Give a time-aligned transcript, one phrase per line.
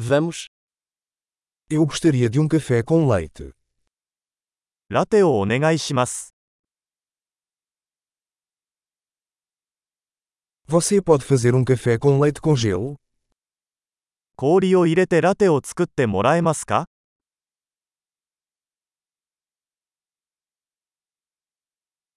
[0.00, 0.46] Vamos.
[1.68, 3.52] Eu gostaria de um café com leite.
[4.88, 6.32] ラテをお願いします。
[10.68, 12.94] Você pode fazer um café com leite com gelo?
[14.36, 16.86] 氷を入れてラテを作ってもらえますか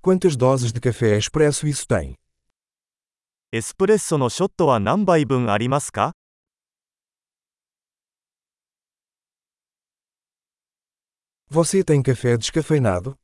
[0.00, 2.14] Quantas doses de café expresso isso tem?
[3.52, 6.14] エスプレッソのショットは何杯分ありますか
[11.49, 13.17] Você tem café descafeinado?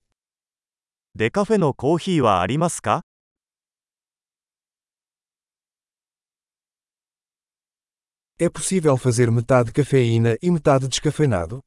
[1.15, 3.03] デカフェのコーヒーはありますか
[8.39, 11.63] É possível fazer metade cafeína e metade descafeinado?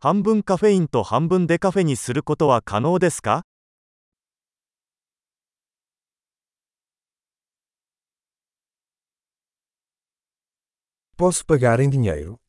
[0.00, 3.44] 半分カフェインと半分デカフェにすることは可能ですか
[11.16, 12.40] Posso pagar em dinheiro?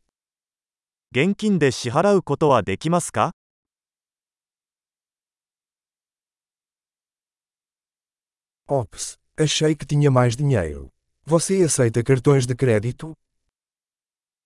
[1.14, 3.32] 現金で支払うことはできますか
[8.68, 10.92] Ops, achei que tinha mais dinheiro.
[11.26, 13.14] Você aceita cartões de crédito?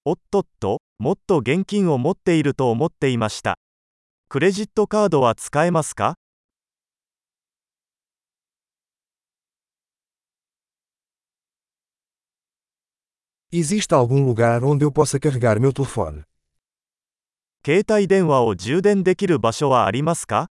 [0.06, 3.58] おっとっと、もっと現金を持っていると思っていました。
[4.30, 6.16] クレジットカードは使えますか
[13.52, 16.24] Existe algum lugar onde eu possa carregar meu telefone?
[17.69, 20.49] 携帯電話を充電できる場所はありますか?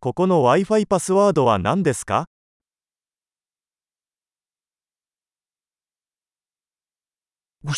[0.00, 2.24] ここの Wi-Fi パスワードは何ですか
[7.62, 7.74] um e.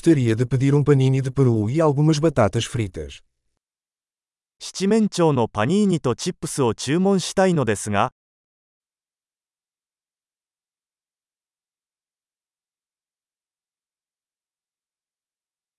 [4.60, 8.12] 七面鳥のパニーニとチップスを注文したいのですが、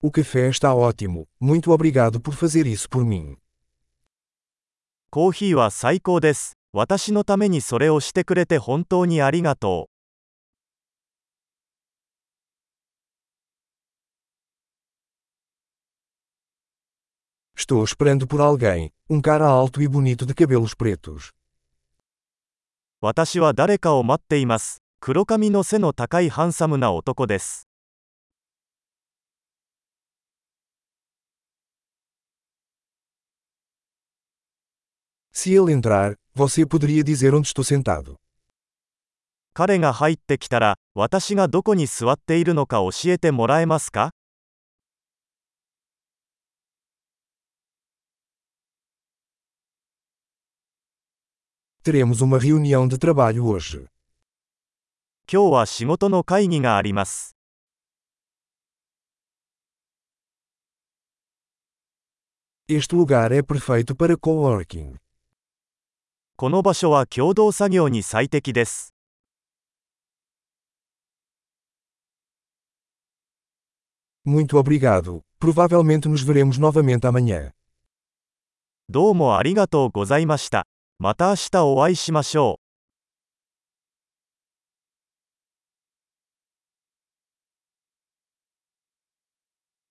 [0.03, 3.37] O café está ótimo, muito obrigado por fazer isso por mim.
[5.11, 6.57] コーヒーは最高です。
[6.73, 9.99] 私のためにそれをしてくれて本当にありがとう。
[17.57, 21.33] Estou esperando por alguém, um cara alto e bonito de cabelos pretos.
[23.01, 24.83] 私は誰かを待っています。
[25.01, 27.69] 黒髪の背の高いハンサムな男です。
[35.33, 38.17] Se ele entrar, você poderia dizer onde estou sentado.
[39.55, 44.13] 彼が入ってきたら、私がどこに座っているのか教えてもらえますか
[51.83, 53.89] Teremos uma reunião de trabalho hoje.
[55.31, 57.35] 今日は仕事の会議があります。
[62.69, 64.95] Este lugar é perfeito para coworking.
[66.44, 68.94] この場所は共同作業に最適です。
[74.26, 75.22] Muito obrigado.
[75.40, 77.54] Provavelmente nos veremos novamente amanhã.
[78.90, 80.68] どうもありがとうございました。
[81.00, 82.63] また明日お会いしましょう。